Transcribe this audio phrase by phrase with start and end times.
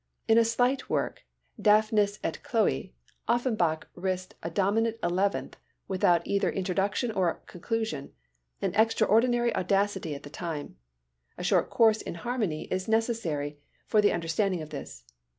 [0.27, 1.25] In a slight work,
[1.61, 2.93] Daphnis et Chloé,
[3.27, 10.75] Offenbach risked a dominant eleventh without either introduction or conclusion—an extraordinary audacity at the time.
[11.37, 15.03] A short course in harmony is necessary for the understanding of this.